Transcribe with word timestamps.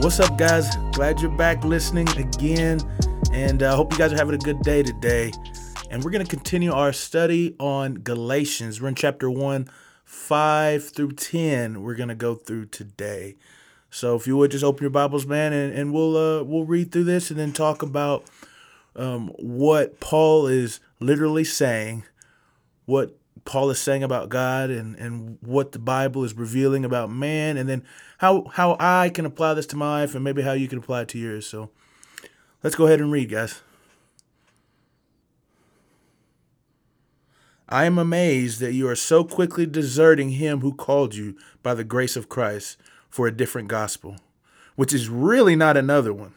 What's 0.00 0.18
up, 0.18 0.38
guys? 0.38 0.74
Glad 0.92 1.20
you're 1.20 1.30
back 1.30 1.62
listening 1.62 2.08
again, 2.16 2.80
and 3.34 3.62
I 3.62 3.66
uh, 3.66 3.76
hope 3.76 3.92
you 3.92 3.98
guys 3.98 4.14
are 4.14 4.16
having 4.16 4.34
a 4.34 4.38
good 4.38 4.62
day 4.62 4.82
today. 4.82 5.30
And 5.90 6.02
we're 6.02 6.10
going 6.10 6.24
to 6.24 6.30
continue 6.30 6.72
our 6.72 6.94
study 6.94 7.54
on 7.60 7.96
Galatians. 7.96 8.80
We're 8.80 8.88
in 8.88 8.94
chapter 8.94 9.30
1, 9.30 9.68
5 10.06 10.88
through 10.88 11.12
10. 11.12 11.82
We're 11.82 11.96
going 11.96 12.08
to 12.08 12.14
go 12.14 12.34
through 12.34 12.66
today. 12.66 13.36
So 13.90 14.16
if 14.16 14.26
you 14.26 14.38
would 14.38 14.52
just 14.52 14.64
open 14.64 14.84
your 14.84 14.90
Bibles, 14.90 15.26
man, 15.26 15.52
and, 15.52 15.74
and 15.74 15.92
we'll 15.92 16.16
uh, 16.16 16.44
we'll 16.44 16.64
read 16.64 16.92
through 16.92 17.04
this 17.04 17.30
and 17.30 17.38
then 17.38 17.52
talk 17.52 17.82
about 17.82 18.24
um, 18.96 19.28
what 19.38 20.00
Paul 20.00 20.46
is 20.46 20.80
literally 20.98 21.44
saying, 21.44 22.04
what 22.86 23.19
Paul 23.50 23.68
is 23.70 23.80
saying 23.80 24.04
about 24.04 24.28
God 24.28 24.70
and, 24.70 24.94
and 24.94 25.36
what 25.40 25.72
the 25.72 25.80
Bible 25.80 26.22
is 26.22 26.34
revealing 26.34 26.84
about 26.84 27.10
man, 27.10 27.56
and 27.56 27.68
then 27.68 27.82
how 28.18 28.44
how 28.52 28.76
I 28.78 29.08
can 29.08 29.26
apply 29.26 29.54
this 29.54 29.66
to 29.66 29.76
my 29.76 30.02
life 30.02 30.14
and 30.14 30.22
maybe 30.22 30.42
how 30.42 30.52
you 30.52 30.68
can 30.68 30.78
apply 30.78 31.00
it 31.00 31.08
to 31.08 31.18
yours. 31.18 31.48
So 31.48 31.68
let's 32.62 32.76
go 32.76 32.86
ahead 32.86 33.00
and 33.00 33.10
read, 33.10 33.28
guys. 33.28 33.60
I 37.68 37.86
am 37.86 37.98
amazed 37.98 38.60
that 38.60 38.72
you 38.72 38.88
are 38.88 38.94
so 38.94 39.24
quickly 39.24 39.66
deserting 39.66 40.30
him 40.30 40.60
who 40.60 40.72
called 40.72 41.16
you 41.16 41.36
by 41.60 41.74
the 41.74 41.82
grace 41.82 42.14
of 42.14 42.28
Christ 42.28 42.76
for 43.08 43.26
a 43.26 43.36
different 43.36 43.66
gospel, 43.66 44.18
which 44.76 44.92
is 44.92 45.08
really 45.08 45.56
not 45.56 45.76
another 45.76 46.12
one. 46.12 46.34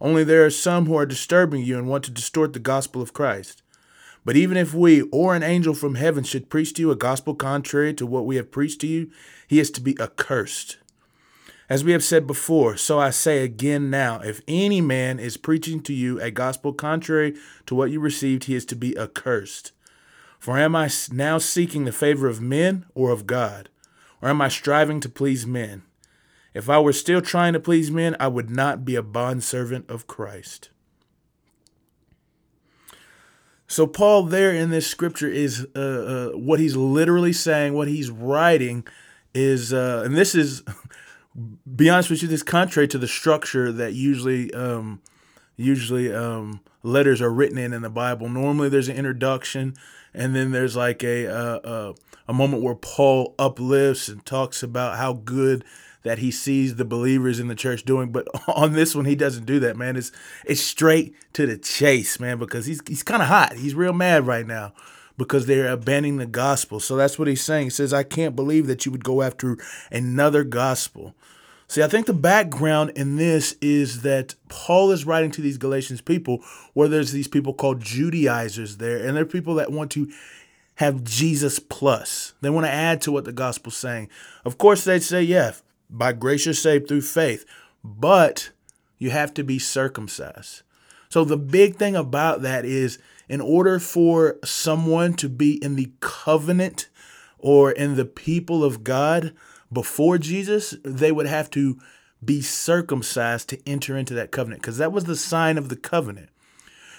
Only 0.00 0.24
there 0.24 0.44
are 0.44 0.50
some 0.50 0.86
who 0.86 0.96
are 0.96 1.06
disturbing 1.06 1.62
you 1.62 1.78
and 1.78 1.86
want 1.86 2.02
to 2.06 2.10
distort 2.10 2.52
the 2.52 2.58
gospel 2.58 3.00
of 3.00 3.12
Christ. 3.12 3.62
But 4.28 4.36
even 4.36 4.58
if 4.58 4.74
we 4.74 5.00
or 5.04 5.34
an 5.34 5.42
angel 5.42 5.72
from 5.72 5.94
heaven 5.94 6.22
should 6.22 6.50
preach 6.50 6.74
to 6.74 6.82
you 6.82 6.90
a 6.90 6.96
gospel 6.96 7.34
contrary 7.34 7.94
to 7.94 8.04
what 8.04 8.26
we 8.26 8.36
have 8.36 8.50
preached 8.50 8.82
to 8.82 8.86
you, 8.86 9.10
he 9.46 9.58
is 9.58 9.70
to 9.70 9.80
be 9.80 9.98
accursed. 9.98 10.76
As 11.70 11.82
we 11.82 11.92
have 11.92 12.04
said 12.04 12.26
before, 12.26 12.76
so 12.76 12.98
I 12.98 13.08
say 13.08 13.42
again 13.42 13.88
now 13.88 14.20
if 14.20 14.42
any 14.46 14.82
man 14.82 15.18
is 15.18 15.38
preaching 15.38 15.80
to 15.80 15.94
you 15.94 16.20
a 16.20 16.30
gospel 16.30 16.74
contrary 16.74 17.36
to 17.64 17.74
what 17.74 17.90
you 17.90 18.00
received, 18.00 18.44
he 18.44 18.54
is 18.54 18.66
to 18.66 18.76
be 18.76 18.94
accursed. 18.98 19.72
For 20.38 20.58
am 20.58 20.76
I 20.76 20.90
now 21.10 21.38
seeking 21.38 21.86
the 21.86 21.90
favor 21.90 22.28
of 22.28 22.38
men 22.38 22.84
or 22.94 23.12
of 23.12 23.26
God? 23.26 23.70
Or 24.20 24.28
am 24.28 24.42
I 24.42 24.48
striving 24.48 25.00
to 25.00 25.08
please 25.08 25.46
men? 25.46 25.84
If 26.52 26.68
I 26.68 26.78
were 26.80 26.92
still 26.92 27.22
trying 27.22 27.54
to 27.54 27.60
please 27.60 27.90
men, 27.90 28.14
I 28.20 28.28
would 28.28 28.50
not 28.50 28.84
be 28.84 28.94
a 28.94 29.02
bondservant 29.02 29.88
of 29.90 30.06
Christ. 30.06 30.68
So 33.78 33.86
Paul 33.86 34.24
there 34.24 34.52
in 34.52 34.70
this 34.70 34.88
scripture 34.88 35.28
is 35.28 35.64
uh, 35.76 35.78
uh, 35.78 36.28
what 36.36 36.58
he's 36.58 36.74
literally 36.74 37.32
saying, 37.32 37.74
what 37.74 37.86
he's 37.86 38.10
writing 38.10 38.84
is, 39.34 39.72
uh, 39.72 40.02
and 40.04 40.16
this 40.16 40.34
is, 40.34 40.64
be 41.76 41.88
honest 41.88 42.10
with 42.10 42.20
you, 42.20 42.26
this 42.26 42.42
contrary 42.42 42.88
to 42.88 42.98
the 42.98 43.06
structure 43.06 43.70
that 43.70 43.92
usually, 43.92 44.52
um, 44.52 45.00
usually 45.56 46.12
um, 46.12 46.58
letters 46.82 47.22
are 47.22 47.30
written 47.30 47.56
in 47.56 47.72
in 47.72 47.82
the 47.82 47.88
Bible. 47.88 48.28
Normally, 48.28 48.68
there's 48.68 48.88
an 48.88 48.96
introduction, 48.96 49.76
and 50.12 50.34
then 50.34 50.50
there's 50.50 50.74
like 50.74 51.04
a 51.04 51.28
uh, 51.28 51.58
uh, 51.58 51.92
a 52.26 52.32
moment 52.32 52.64
where 52.64 52.74
Paul 52.74 53.36
uplifts 53.38 54.08
and 54.08 54.26
talks 54.26 54.60
about 54.60 54.98
how 54.98 55.12
good 55.12 55.64
that 56.02 56.18
he 56.18 56.30
sees 56.30 56.76
the 56.76 56.84
believers 56.84 57.40
in 57.40 57.48
the 57.48 57.54
church 57.54 57.84
doing. 57.84 58.10
But 58.10 58.28
on 58.48 58.72
this 58.72 58.94
one, 58.94 59.04
he 59.04 59.16
doesn't 59.16 59.46
do 59.46 59.60
that, 59.60 59.76
man. 59.76 59.96
It's 59.96 60.12
it's 60.44 60.60
straight 60.60 61.14
to 61.34 61.46
the 61.46 61.58
chase, 61.58 62.20
man, 62.20 62.38
because 62.38 62.66
he's 62.66 62.80
he's 62.86 63.02
kind 63.02 63.22
of 63.22 63.28
hot. 63.28 63.54
He's 63.54 63.74
real 63.74 63.92
mad 63.92 64.26
right 64.26 64.46
now 64.46 64.72
because 65.16 65.46
they're 65.46 65.68
abandoning 65.68 66.16
the 66.16 66.26
gospel. 66.26 66.80
So 66.80 66.96
that's 66.96 67.18
what 67.18 67.28
he's 67.28 67.42
saying. 67.42 67.66
He 67.66 67.70
says, 67.70 67.92
I 67.92 68.04
can't 68.04 68.36
believe 68.36 68.68
that 68.68 68.86
you 68.86 68.92
would 68.92 69.04
go 69.04 69.20
after 69.20 69.58
another 69.90 70.44
gospel. 70.44 71.14
See, 71.66 71.82
I 71.82 71.88
think 71.88 72.06
the 72.06 72.14
background 72.14 72.92
in 72.94 73.16
this 73.16 73.54
is 73.60 74.00
that 74.00 74.36
Paul 74.48 74.90
is 74.90 75.04
writing 75.04 75.30
to 75.32 75.42
these 75.42 75.58
Galatians 75.58 76.00
people 76.00 76.42
where 76.72 76.88
there's 76.88 77.12
these 77.12 77.28
people 77.28 77.52
called 77.52 77.82
Judaizers 77.82 78.78
there, 78.78 79.04
and 79.04 79.14
they're 79.14 79.26
people 79.26 79.56
that 79.56 79.70
want 79.70 79.90
to 79.90 80.10
have 80.76 81.04
Jesus 81.04 81.58
plus. 81.58 82.32
They 82.40 82.48
want 82.48 82.64
to 82.64 82.72
add 82.72 83.02
to 83.02 83.12
what 83.12 83.24
the 83.24 83.32
gospel's 83.32 83.76
saying. 83.76 84.08
Of 84.44 84.56
course, 84.56 84.84
they'd 84.84 85.02
say, 85.02 85.22
yeah, 85.22 85.52
by 85.90 86.12
grace 86.12 86.44
you're 86.44 86.54
saved 86.54 86.88
through 86.88 87.02
faith, 87.02 87.44
but 87.82 88.50
you 88.98 89.10
have 89.10 89.32
to 89.34 89.44
be 89.44 89.58
circumcised. 89.58 90.62
So 91.08 91.24
the 91.24 91.36
big 91.36 91.76
thing 91.76 91.96
about 91.96 92.42
that 92.42 92.64
is 92.64 92.98
in 93.28 93.40
order 93.40 93.78
for 93.78 94.38
someone 94.44 95.14
to 95.14 95.28
be 95.28 95.62
in 95.62 95.76
the 95.76 95.90
covenant 96.00 96.88
or 97.38 97.70
in 97.70 97.96
the 97.96 98.04
people 98.04 98.64
of 98.64 98.84
God 98.84 99.32
before 99.72 100.18
Jesus, 100.18 100.74
they 100.82 101.12
would 101.12 101.26
have 101.26 101.50
to 101.50 101.78
be 102.24 102.40
circumcised 102.42 103.48
to 103.48 103.60
enter 103.68 103.96
into 103.96 104.14
that 104.14 104.32
covenant 104.32 104.62
because 104.62 104.78
that 104.78 104.92
was 104.92 105.04
the 105.04 105.16
sign 105.16 105.56
of 105.56 105.68
the 105.68 105.76
covenant. 105.76 106.30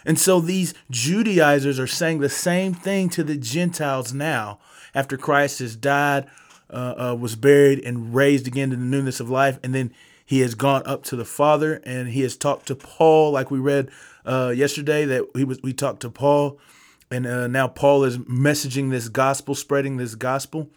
And 0.05 0.17
so 0.17 0.39
these 0.39 0.73
Judaizers 0.89 1.77
are 1.79 1.87
saying 1.87 2.19
the 2.19 2.29
same 2.29 2.73
thing 2.73 3.09
to 3.09 3.23
the 3.23 3.35
Gentiles 3.35 4.13
now 4.13 4.59
after 4.95 5.17
Christ 5.17 5.59
has 5.59 5.75
died, 5.75 6.27
uh, 6.69 7.11
uh, 7.11 7.15
was 7.15 7.35
buried 7.35 7.79
and 7.79 8.13
raised 8.13 8.47
again 8.47 8.69
to 8.69 8.75
the 8.75 8.83
newness 8.83 9.19
of 9.19 9.29
life. 9.29 9.59
And 9.63 9.73
then 9.73 9.93
he 10.25 10.41
has 10.41 10.55
gone 10.55 10.83
up 10.85 11.03
to 11.05 11.15
the 11.15 11.25
Father 11.25 11.81
and 11.83 12.09
he 12.09 12.21
has 12.21 12.37
talked 12.37 12.67
to 12.67 12.75
Paul, 12.75 13.31
like 13.31 13.49
we 13.49 13.59
read 13.59 13.89
uh, 14.25 14.53
yesterday 14.55 15.05
that 15.05 15.25
he 15.35 15.43
was. 15.43 15.61
We 15.63 15.73
talked 15.73 16.01
to 16.01 16.09
Paul, 16.09 16.59
and 17.09 17.25
uh, 17.25 17.47
now 17.47 17.67
Paul 17.67 18.03
is 18.03 18.17
messaging 18.19 18.91
this 18.91 19.09
gospel, 19.09 19.55
spreading 19.55 19.97
this 19.97 20.13
gospel 20.15 20.69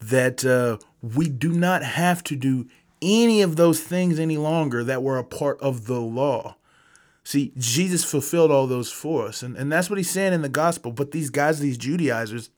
that 0.00 0.44
uh, 0.44 0.78
we 1.00 1.28
do 1.28 1.52
not 1.52 1.82
have 1.82 2.22
to 2.24 2.36
do 2.36 2.66
any 3.00 3.42
of 3.42 3.56
those 3.56 3.80
things 3.80 4.18
any 4.18 4.36
longer 4.36 4.84
that 4.84 5.02
were 5.02 5.18
a 5.18 5.24
part 5.24 5.60
of 5.60 5.86
the 5.86 6.00
law. 6.00 6.56
See, 7.22 7.52
Jesus 7.56 8.04
fulfilled 8.04 8.50
all 8.50 8.66
those 8.66 8.92
for 8.92 9.26
us. 9.26 9.42
And, 9.42 9.56
and 9.56 9.72
that's 9.72 9.88
what 9.88 9.98
he's 9.98 10.10
saying 10.10 10.34
in 10.34 10.42
the 10.42 10.48
gospel. 10.50 10.92
But 10.92 11.12
these 11.12 11.30
guys, 11.30 11.58
these 11.58 11.78
Judaizers, 11.78 12.50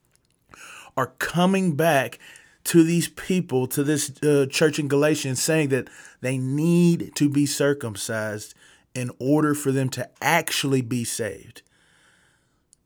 are 0.97 1.13
coming 1.19 1.77
back 1.77 2.19
to 2.67 2.83
these 2.83 3.09
people, 3.09 3.67
to 3.69 3.85
this 3.85 4.11
uh, 4.23 4.47
church 4.51 4.79
in 4.79 4.89
Galatians, 4.89 5.43
saying 5.43 5.69
that 5.69 5.89
they 6.21 6.37
need 6.37 7.13
to 7.15 7.29
be 7.29 7.47
circumcised 7.47 8.55
in 8.95 9.11
order 9.19 9.55
for 9.55 9.71
them 9.71 9.89
to 9.91 10.09
actually 10.21 10.83
be 10.83 11.05
saved. 11.05 11.63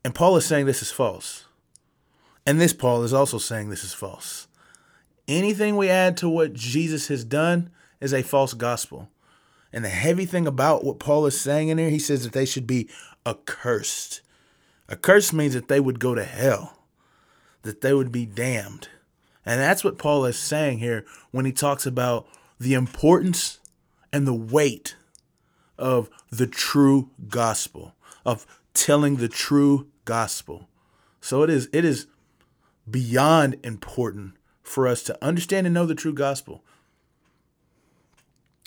And 0.03 0.13
Paul 0.13 0.37
is 0.37 0.45
saying 0.45 0.65
this 0.65 0.81
is 0.81 0.91
false. 0.91 1.45
And 2.45 2.59
this 2.59 2.73
Paul 2.73 3.03
is 3.03 3.13
also 3.13 3.37
saying 3.37 3.69
this 3.69 3.83
is 3.83 3.93
false. 3.93 4.47
Anything 5.27 5.77
we 5.77 5.89
add 5.89 6.17
to 6.17 6.29
what 6.29 6.53
Jesus 6.53 7.07
has 7.07 7.23
done 7.23 7.69
is 7.99 8.13
a 8.13 8.23
false 8.23 8.53
gospel. 8.53 9.09
And 9.73 9.85
the 9.85 9.89
heavy 9.89 10.25
thing 10.25 10.47
about 10.47 10.83
what 10.83 10.99
Paul 10.99 11.25
is 11.25 11.39
saying 11.39 11.69
in 11.69 11.77
here, 11.77 11.89
he 11.89 11.99
says 11.99 12.23
that 12.23 12.33
they 12.33 12.45
should 12.45 12.67
be 12.67 12.89
accursed. 13.25 14.21
Accursed 14.89 15.33
means 15.33 15.53
that 15.53 15.69
they 15.69 15.79
would 15.79 15.99
go 15.99 16.13
to 16.13 16.23
hell, 16.23 16.77
that 17.61 17.81
they 17.81 17.93
would 17.93 18.11
be 18.11 18.25
damned. 18.25 18.89
And 19.45 19.59
that's 19.59 19.83
what 19.83 19.97
Paul 19.97 20.25
is 20.25 20.37
saying 20.37 20.79
here 20.79 21.05
when 21.31 21.45
he 21.45 21.51
talks 21.51 21.85
about 21.85 22.27
the 22.59 22.73
importance 22.73 23.59
and 24.13 24.27
the 24.27 24.33
weight 24.33 24.95
of 25.77 26.09
the 26.29 26.47
true 26.47 27.09
gospel, 27.27 27.95
of 28.25 28.45
telling 28.73 29.15
the 29.15 29.27
true 29.27 29.87
gospel. 30.05 30.67
So 31.21 31.43
it 31.43 31.49
is 31.49 31.69
it 31.73 31.85
is 31.85 32.07
beyond 32.89 33.57
important 33.63 34.35
for 34.61 34.87
us 34.87 35.03
to 35.03 35.17
understand 35.23 35.65
and 35.65 35.73
know 35.73 35.85
the 35.85 35.95
true 35.95 36.13
gospel. 36.13 36.63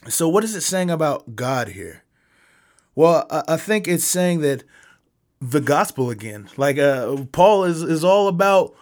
So 0.08 0.28
what 0.28 0.44
is 0.44 0.54
it 0.54 0.62
saying 0.62 0.90
about 0.90 1.36
God 1.36 1.68
here? 1.68 2.02
Well, 2.94 3.26
I, 3.30 3.56
think 3.56 3.88
it's 3.88 4.04
saying 4.04 4.40
that 4.42 4.62
the 5.40 5.60
gospel 5.60 6.10
again. 6.10 6.48
Like 6.56 6.78
uh, 6.78 7.24
Paul 7.32 7.64
is 7.64 7.82
is 7.82 8.04
all 8.04 8.28
about 8.28 8.74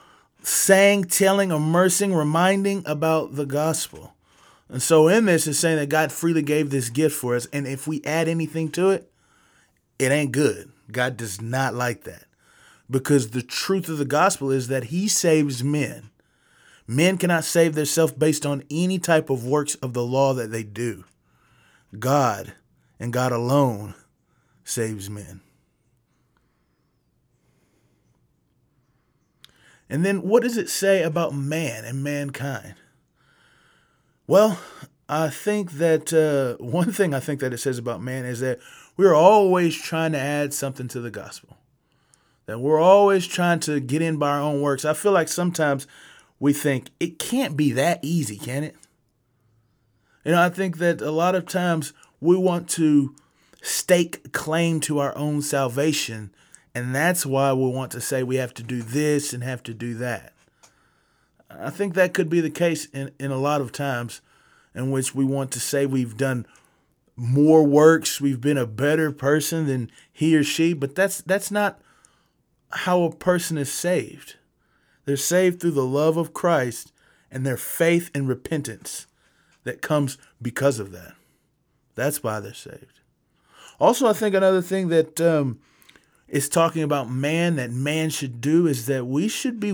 saying, 0.42 1.04
telling, 1.04 1.50
immersing, 1.50 2.14
reminding 2.14 2.82
about 2.86 3.36
the 3.36 3.46
gospel. 3.46 4.14
And 4.68 4.82
so 4.82 5.08
in 5.08 5.26
this 5.26 5.46
is 5.46 5.58
saying 5.58 5.76
that 5.76 5.88
God 5.88 6.10
freely 6.10 6.42
gave 6.42 6.70
this 6.70 6.88
gift 6.88 7.14
for 7.14 7.36
us. 7.36 7.46
And 7.52 7.66
if 7.66 7.86
we 7.86 8.02
add 8.04 8.28
anything 8.28 8.70
to 8.72 8.90
it, 8.90 9.10
it 9.98 10.10
ain't 10.10 10.32
good. 10.32 10.72
God 10.90 11.16
does 11.16 11.40
not 11.40 11.74
like 11.74 12.04
that. 12.04 12.24
Because 12.90 13.30
the 13.30 13.42
truth 13.42 13.88
of 13.88 13.98
the 13.98 14.04
gospel 14.04 14.50
is 14.50 14.68
that 14.68 14.84
he 14.84 15.08
saves 15.08 15.62
men. 15.62 16.10
Men 16.86 17.16
cannot 17.16 17.44
save 17.44 17.74
themselves 17.74 18.12
based 18.12 18.44
on 18.44 18.64
any 18.70 18.98
type 18.98 19.30
of 19.30 19.46
works 19.46 19.76
of 19.76 19.92
the 19.92 20.04
law 20.04 20.34
that 20.34 20.50
they 20.50 20.62
do. 20.62 21.04
God 21.98 22.54
and 22.98 23.12
God 23.12 23.32
alone 23.32 23.94
saves 24.64 25.08
men. 25.08 25.40
And 29.92 30.06
then 30.06 30.22
what 30.22 30.42
does 30.42 30.56
it 30.56 30.70
say 30.70 31.02
about 31.02 31.34
man 31.34 31.84
and 31.84 32.02
mankind? 32.02 32.76
Well, 34.26 34.58
I 35.06 35.28
think 35.28 35.72
that 35.72 36.14
uh, 36.14 36.62
one 36.64 36.90
thing 36.92 37.12
I 37.12 37.20
think 37.20 37.40
that 37.40 37.52
it 37.52 37.58
says 37.58 37.76
about 37.76 38.00
man 38.00 38.24
is 38.24 38.40
that 38.40 38.58
we're 38.96 39.14
always 39.14 39.76
trying 39.76 40.12
to 40.12 40.18
add 40.18 40.54
something 40.54 40.88
to 40.88 41.00
the 41.00 41.10
gospel. 41.10 41.58
That 42.46 42.60
we're 42.60 42.80
always 42.80 43.26
trying 43.26 43.60
to 43.60 43.80
get 43.80 44.00
in 44.00 44.16
by 44.16 44.30
our 44.30 44.40
own 44.40 44.62
works. 44.62 44.86
I 44.86 44.94
feel 44.94 45.12
like 45.12 45.28
sometimes 45.28 45.86
we 46.40 46.54
think 46.54 46.88
it 46.98 47.18
can't 47.18 47.54
be 47.54 47.70
that 47.72 48.00
easy, 48.02 48.38
can 48.38 48.64
it? 48.64 48.76
You 50.24 50.32
know, 50.32 50.42
I 50.42 50.48
think 50.48 50.78
that 50.78 51.02
a 51.02 51.10
lot 51.10 51.34
of 51.34 51.44
times 51.44 51.92
we 52.18 52.38
want 52.38 52.66
to 52.70 53.14
stake 53.60 54.32
claim 54.32 54.80
to 54.80 55.00
our 55.00 55.14
own 55.18 55.42
salvation, 55.42 56.34
and 56.74 56.94
that's 56.94 57.26
why 57.26 57.52
we 57.52 57.68
want 57.68 57.92
to 57.92 58.00
say 58.00 58.22
we 58.22 58.36
have 58.36 58.54
to 58.54 58.62
do 58.62 58.82
this 58.82 59.32
and 59.32 59.42
have 59.42 59.62
to 59.64 59.74
do 59.74 59.94
that. 59.94 60.32
I 61.50 61.70
think 61.70 61.94
that 61.94 62.14
could 62.14 62.30
be 62.30 62.40
the 62.40 62.50
case 62.50 62.86
in, 62.86 63.10
in 63.18 63.30
a 63.30 63.38
lot 63.38 63.60
of 63.60 63.72
times 63.72 64.22
in 64.74 64.90
which 64.90 65.14
we 65.14 65.24
want 65.24 65.50
to 65.52 65.60
say 65.60 65.84
we've 65.84 66.16
done 66.16 66.46
more 67.14 67.62
works, 67.64 68.20
we've 68.20 68.40
been 68.40 68.56
a 68.56 68.66
better 68.66 69.12
person 69.12 69.66
than 69.66 69.90
he 70.10 70.34
or 70.34 70.42
she, 70.42 70.72
but 70.72 70.94
that's 70.94 71.20
that's 71.20 71.50
not 71.50 71.80
how 72.70 73.02
a 73.02 73.14
person 73.14 73.58
is 73.58 73.70
saved. 73.70 74.36
They're 75.04 75.16
saved 75.16 75.60
through 75.60 75.72
the 75.72 75.84
love 75.84 76.16
of 76.16 76.32
Christ 76.32 76.92
and 77.30 77.44
their 77.44 77.58
faith 77.58 78.10
and 78.14 78.26
repentance 78.26 79.06
that 79.64 79.82
comes 79.82 80.16
because 80.40 80.78
of 80.78 80.90
that. 80.92 81.14
That's 81.94 82.22
why 82.22 82.40
they're 82.40 82.54
saved. 82.54 83.00
Also, 83.78 84.08
I 84.08 84.14
think 84.14 84.34
another 84.34 84.62
thing 84.62 84.88
that 84.88 85.20
um, 85.20 85.60
is 86.32 86.48
talking 86.48 86.82
about 86.82 87.10
man 87.10 87.56
that 87.56 87.70
man 87.70 88.08
should 88.08 88.40
do 88.40 88.66
is 88.66 88.86
that 88.86 89.06
we 89.06 89.28
should 89.28 89.60
be, 89.60 89.70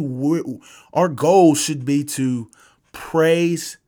our 0.92 1.08
goal 1.08 1.54
should 1.54 1.84
be 1.84 2.02
to 2.02 2.50
praise 2.92 3.78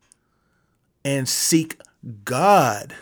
and 1.05 1.28
seek 1.28 1.78
God 2.25 2.94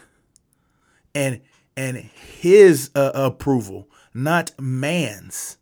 and 1.14 1.40
and 1.76 1.96
His 1.96 2.90
uh, 2.96 3.12
approval, 3.14 3.88
not 4.12 4.50
man's. 4.58 5.58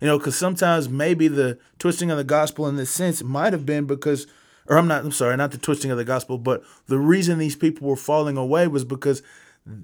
You 0.00 0.06
know, 0.08 0.18
because 0.18 0.36
sometimes 0.36 0.88
maybe 0.88 1.28
the 1.28 1.58
twisting 1.78 2.10
of 2.10 2.16
the 2.16 2.24
gospel 2.24 2.66
in 2.66 2.76
this 2.76 2.90
sense 2.90 3.22
might 3.22 3.52
have 3.52 3.66
been 3.66 3.86
because, 3.86 4.26
or 4.66 4.78
I'm 4.78 4.88
not, 4.88 5.04
I'm 5.04 5.12
sorry, 5.12 5.36
not 5.36 5.52
the 5.52 5.58
twisting 5.58 5.90
of 5.90 5.98
the 5.98 6.04
gospel, 6.04 6.38
but 6.38 6.64
the 6.86 6.98
reason 6.98 7.38
these 7.38 7.54
people 7.54 7.86
were 7.86 7.94
falling 7.94 8.38
away 8.38 8.66
was 8.66 8.84
because 8.84 9.22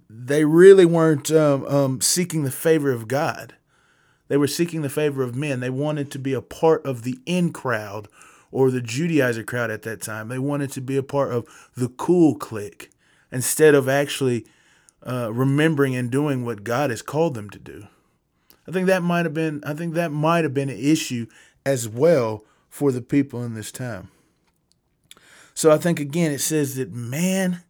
they 0.08 0.44
really 0.46 0.86
weren't 0.86 1.30
um, 1.30 1.66
um, 1.66 2.00
seeking 2.00 2.44
the 2.44 2.50
favor 2.50 2.90
of 2.90 3.06
God. 3.06 3.54
They 4.28 4.36
were 4.36 4.46
seeking 4.46 4.82
the 4.82 4.88
favor 4.88 5.22
of 5.22 5.36
men. 5.36 5.60
They 5.60 5.70
wanted 5.70 6.10
to 6.12 6.18
be 6.18 6.32
a 6.32 6.42
part 6.42 6.84
of 6.84 7.02
the 7.02 7.18
in 7.26 7.52
crowd 7.52 8.08
or 8.50 8.70
the 8.70 8.80
Judaizer 8.80 9.46
crowd 9.46 9.70
at 9.70 9.82
that 9.82 10.00
time. 10.00 10.28
They 10.28 10.38
wanted 10.38 10.72
to 10.72 10.80
be 10.80 10.96
a 10.96 11.02
part 11.02 11.32
of 11.32 11.46
the 11.76 11.88
cool 11.88 12.34
clique 12.34 12.90
instead 13.30 13.74
of 13.74 13.88
actually 13.88 14.46
uh, 15.02 15.32
remembering 15.32 15.94
and 15.94 16.10
doing 16.10 16.44
what 16.44 16.64
God 16.64 16.90
has 16.90 17.02
called 17.02 17.34
them 17.34 17.50
to 17.50 17.58
do. 17.58 17.86
I 18.68 18.72
think 18.72 18.86
that 18.86 19.02
might 19.02 19.24
have 19.24 19.34
been 19.34 19.62
I 19.64 19.74
think 19.74 19.94
that 19.94 20.10
might 20.10 20.44
have 20.44 20.54
been 20.54 20.68
an 20.68 20.78
issue 20.78 21.26
as 21.64 21.88
well 21.88 22.44
for 22.68 22.90
the 22.90 23.02
people 23.02 23.44
in 23.44 23.54
this 23.54 23.70
time. 23.70 24.10
So 25.54 25.70
I 25.70 25.78
think 25.78 26.00
again 26.00 26.32
it 26.32 26.40
says 26.40 26.74
that 26.74 26.92
man 26.92 27.62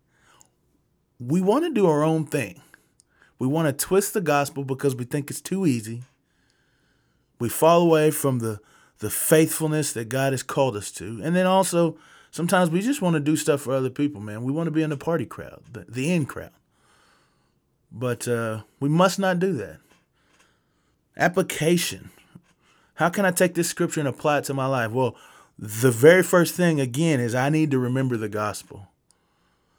we 1.18 1.40
want 1.40 1.64
to 1.64 1.70
do 1.70 1.86
our 1.86 2.02
own 2.02 2.26
thing. 2.26 2.62
We 3.38 3.46
want 3.46 3.66
to 3.66 3.86
twist 3.86 4.14
the 4.14 4.20
gospel 4.20 4.64
because 4.64 4.96
we 4.96 5.04
think 5.04 5.30
it's 5.30 5.40
too 5.40 5.66
easy. 5.66 6.02
We 7.38 7.48
fall 7.48 7.82
away 7.82 8.10
from 8.10 8.38
the 8.38 8.60
the 8.98 9.10
faithfulness 9.10 9.92
that 9.92 10.08
God 10.08 10.32
has 10.32 10.42
called 10.42 10.76
us 10.76 10.90
to. 10.92 11.20
And 11.22 11.36
then 11.36 11.46
also 11.46 11.98
sometimes 12.30 12.70
we 12.70 12.80
just 12.80 13.02
want 13.02 13.14
to 13.14 13.20
do 13.20 13.36
stuff 13.36 13.60
for 13.60 13.74
other 13.74 13.90
people, 13.90 14.20
man. 14.20 14.42
We 14.42 14.52
want 14.52 14.68
to 14.68 14.70
be 14.70 14.82
in 14.82 14.90
the 14.90 14.96
party 14.96 15.26
crowd, 15.26 15.62
the, 15.70 15.84
the 15.88 16.12
in 16.12 16.24
crowd. 16.26 16.52
But 17.92 18.26
uh, 18.26 18.62
we 18.80 18.88
must 18.88 19.18
not 19.18 19.38
do 19.38 19.52
that. 19.54 19.78
Application. 21.16 22.10
How 22.94 23.10
can 23.10 23.26
I 23.26 23.30
take 23.30 23.54
this 23.54 23.68
scripture 23.68 24.00
and 24.00 24.08
apply 24.08 24.38
it 24.38 24.44
to 24.44 24.54
my 24.54 24.66
life? 24.66 24.90
Well, 24.90 25.16
the 25.58 25.90
very 25.90 26.22
first 26.22 26.54
thing, 26.54 26.80
again, 26.80 27.20
is 27.20 27.34
I 27.34 27.48
need 27.48 27.70
to 27.70 27.78
remember 27.78 28.16
the 28.16 28.28
gospel. 28.28 28.88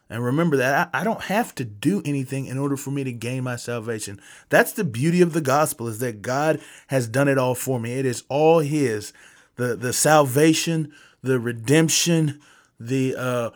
And 0.09 0.23
remember 0.23 0.57
that 0.57 0.89
I, 0.93 1.01
I 1.01 1.03
don't 1.03 1.23
have 1.23 1.53
to 1.55 1.65
do 1.65 2.01
anything 2.05 2.45
in 2.45 2.57
order 2.57 2.77
for 2.77 2.91
me 2.91 3.03
to 3.03 3.11
gain 3.11 3.43
my 3.43 3.57
salvation. 3.57 4.19
That's 4.49 4.71
the 4.71 4.83
beauty 4.83 5.21
of 5.21 5.33
the 5.33 5.41
gospel 5.41 5.87
is 5.87 5.99
that 5.99 6.21
God 6.21 6.61
has 6.87 7.07
done 7.07 7.27
it 7.27 7.37
all 7.37 7.55
for 7.55 7.79
me. 7.79 7.93
It 7.93 8.05
is 8.05 8.23
all 8.29 8.59
his. 8.59 9.11
The 9.55 9.75
the 9.75 9.91
salvation, 9.91 10.93
the 11.21 11.39
redemption, 11.39 12.39
the 12.79 13.15
uh, 13.15 13.49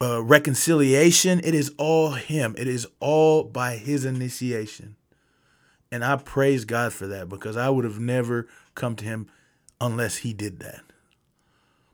uh, 0.00 0.22
reconciliation, 0.22 1.40
it 1.42 1.54
is 1.54 1.72
all 1.78 2.10
him. 2.10 2.54
It 2.58 2.68
is 2.68 2.86
all 3.00 3.44
by 3.44 3.76
his 3.76 4.04
initiation. 4.04 4.96
And 5.90 6.04
I 6.04 6.16
praise 6.16 6.64
God 6.64 6.92
for 6.92 7.06
that 7.06 7.28
because 7.28 7.56
I 7.56 7.70
would 7.70 7.84
have 7.84 8.00
never 8.00 8.48
come 8.74 8.96
to 8.96 9.04
him 9.04 9.28
unless 9.80 10.18
he 10.18 10.32
did 10.32 10.58
that. 10.60 10.80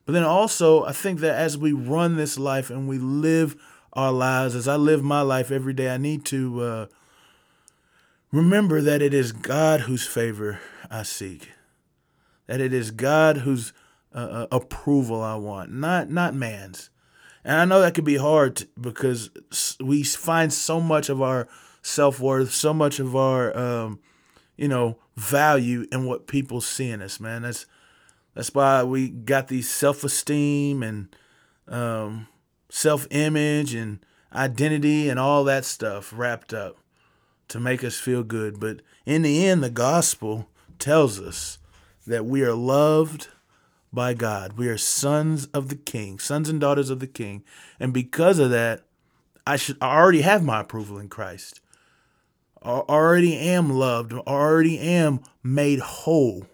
But 0.04 0.14
then 0.14 0.24
also, 0.24 0.84
I 0.84 0.92
think 0.92 1.20
that 1.20 1.36
as 1.36 1.56
we 1.56 1.72
run 1.72 2.16
this 2.16 2.38
life 2.38 2.70
and 2.70 2.88
we 2.88 2.98
live 2.98 3.54
our 3.92 4.12
lives, 4.12 4.54
as 4.54 4.68
I 4.68 4.76
live 4.76 5.02
my 5.02 5.20
life 5.20 5.50
every 5.50 5.74
day, 5.74 5.90
I 5.92 5.98
need 5.98 6.24
to 6.26 6.60
uh, 6.62 6.86
remember 8.30 8.80
that 8.80 9.02
it 9.02 9.12
is 9.12 9.32
God 9.32 9.80
whose 9.80 10.06
favor 10.06 10.60
I 10.90 11.02
seek, 11.02 11.50
that 12.46 12.60
it 12.60 12.72
is 12.72 12.90
God 12.90 13.38
whose 13.38 13.72
uh, 14.14 14.18
uh 14.18 14.46
approval 14.52 15.22
I 15.22 15.36
want, 15.36 15.72
not 15.72 16.10
not 16.10 16.34
man's. 16.34 16.90
And 17.44 17.56
I 17.56 17.64
know 17.64 17.80
that 17.80 17.94
could 17.94 18.04
be 18.04 18.16
hard 18.16 18.66
because 18.80 19.30
we 19.80 20.04
find 20.04 20.52
so 20.52 20.80
much 20.80 21.08
of 21.08 21.20
our 21.20 21.48
self 21.82 22.20
worth, 22.20 22.52
so 22.52 22.72
much 22.72 23.00
of 23.00 23.16
our, 23.16 23.56
um, 23.56 24.00
you 24.56 24.68
know, 24.68 24.98
value 25.16 25.86
in 25.90 26.06
what 26.06 26.26
people 26.26 26.60
see 26.60 26.88
in 26.88 27.02
us, 27.02 27.18
man. 27.18 27.42
That's 27.42 27.66
that's 28.34 28.54
why 28.54 28.82
we 28.84 29.08
got 29.08 29.48
these 29.48 29.68
self 29.68 30.04
esteem 30.04 30.82
and 30.82 31.14
um, 31.68 32.28
self 32.72 33.06
image 33.10 33.74
and 33.74 33.98
identity 34.34 35.10
and 35.10 35.20
all 35.20 35.44
that 35.44 35.62
stuff 35.62 36.10
wrapped 36.16 36.54
up 36.54 36.78
to 37.46 37.60
make 37.60 37.84
us 37.84 38.00
feel 38.00 38.22
good. 38.22 38.58
But 38.58 38.80
in 39.04 39.20
the 39.20 39.46
end, 39.46 39.62
the 39.62 39.70
gospel 39.70 40.48
tells 40.78 41.20
us 41.20 41.58
that 42.06 42.24
we 42.24 42.42
are 42.42 42.54
loved 42.54 43.28
by 43.92 44.14
God. 44.14 44.54
We 44.54 44.68
are 44.68 44.78
sons 44.78 45.46
of 45.48 45.68
the 45.68 45.76
King, 45.76 46.18
sons 46.18 46.48
and 46.48 46.58
daughters 46.58 46.88
of 46.88 46.98
the 46.98 47.06
King. 47.06 47.44
And 47.78 47.92
because 47.92 48.38
of 48.38 48.48
that, 48.50 48.84
I 49.46 49.56
should 49.56 49.76
I 49.82 49.94
already 49.94 50.22
have 50.22 50.42
my 50.42 50.62
approval 50.62 50.98
in 50.98 51.10
Christ. 51.10 51.60
I 52.62 52.70
already 52.70 53.36
am 53.36 53.68
loved. 53.68 54.14
I 54.14 54.18
already 54.26 54.78
am 54.78 55.20
made 55.42 55.80
whole. 55.80 56.46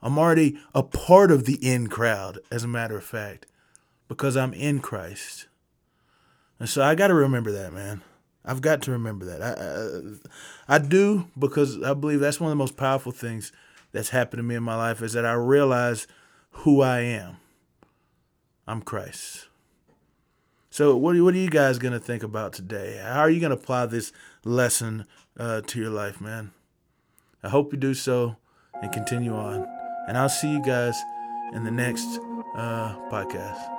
I'm 0.00 0.18
already 0.18 0.56
a 0.72 0.84
part 0.84 1.32
of 1.32 1.46
the 1.46 1.54
in 1.54 1.88
crowd, 1.88 2.38
as 2.52 2.62
a 2.62 2.68
matter 2.68 2.96
of 2.96 3.04
fact 3.04 3.46
because 4.12 4.36
I'm 4.36 4.52
in 4.52 4.80
Christ. 4.80 5.46
And 6.60 6.68
so 6.68 6.82
I 6.82 6.94
got 6.94 7.06
to 7.06 7.14
remember 7.14 7.50
that, 7.52 7.72
man. 7.72 8.02
I've 8.44 8.60
got 8.60 8.82
to 8.82 8.90
remember 8.90 9.24
that. 9.24 9.40
I, 9.40 10.74
I, 10.74 10.76
I 10.76 10.78
do 10.78 11.28
because 11.38 11.82
I 11.82 11.94
believe 11.94 12.20
that's 12.20 12.38
one 12.38 12.48
of 12.48 12.50
the 12.50 12.62
most 12.62 12.76
powerful 12.76 13.10
things 13.10 13.52
that's 13.90 14.10
happened 14.10 14.40
to 14.40 14.42
me 14.42 14.54
in 14.54 14.62
my 14.62 14.76
life 14.76 15.00
is 15.00 15.14
that 15.14 15.24
I 15.24 15.32
realize 15.32 16.06
who 16.50 16.82
I 16.82 17.00
am. 17.00 17.38
I'm 18.66 18.82
Christ. 18.82 19.48
So 20.68 20.94
what 20.94 21.16
what 21.18 21.34
are 21.34 21.38
you 21.38 21.50
guys 21.50 21.78
gonna 21.78 21.98
think 21.98 22.22
about 22.22 22.52
today? 22.52 23.00
How 23.02 23.20
are 23.20 23.30
you 23.30 23.40
gonna 23.40 23.54
apply 23.54 23.86
this 23.86 24.12
lesson 24.44 25.06
uh, 25.38 25.62
to 25.62 25.80
your 25.80 25.90
life, 25.90 26.20
man? 26.20 26.52
I 27.42 27.48
hope 27.48 27.72
you 27.72 27.78
do 27.78 27.94
so 27.94 28.36
and 28.82 28.92
continue 28.92 29.34
on. 29.34 29.66
And 30.06 30.18
I'll 30.18 30.28
see 30.28 30.52
you 30.52 30.62
guys 30.62 31.00
in 31.54 31.64
the 31.64 31.70
next 31.70 32.18
uh, 32.54 32.94
podcast. 33.10 33.71